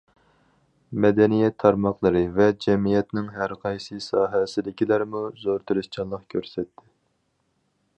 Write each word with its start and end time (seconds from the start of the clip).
مەدەنىيەت 1.03 1.57
تارماقلىرى 1.63 2.23
ۋە 2.39 2.47
جەمئىيەتنىڭ 2.67 3.29
ھەر 3.37 3.55
قايسى 3.67 4.01
ساھەسىدىكىلەرمۇ 4.09 5.23
زور 5.47 5.65
تىرىشچانلىق 5.71 6.27
كۆرسەتتى. 6.35 6.93